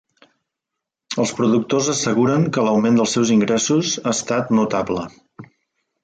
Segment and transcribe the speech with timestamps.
[1.23, 5.05] Els productors asseguren que l'augment dels seus ingressos ha estat notable.